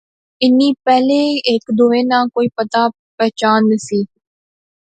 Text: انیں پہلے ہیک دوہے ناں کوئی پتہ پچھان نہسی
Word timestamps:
انیں 0.43 0.73
پہلے 0.85 1.17
ہیک 1.49 1.63
دوہے 1.77 2.01
ناں 2.11 2.25
کوئی 2.33 2.47
پتہ 2.57 2.81
پچھان 3.17 3.59
نہسی 3.69 4.01